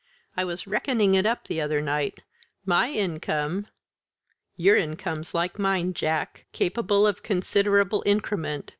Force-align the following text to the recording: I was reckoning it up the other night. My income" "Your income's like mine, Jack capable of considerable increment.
I 0.35 0.45
was 0.45 0.65
reckoning 0.65 1.13
it 1.13 1.27
up 1.27 1.45
the 1.47 1.61
other 1.61 1.79
night. 1.79 2.23
My 2.65 2.89
income" 2.89 3.67
"Your 4.57 4.75
income's 4.75 5.35
like 5.35 5.59
mine, 5.59 5.93
Jack 5.93 6.45
capable 6.53 7.05
of 7.05 7.21
considerable 7.21 8.01
increment. 8.03 8.69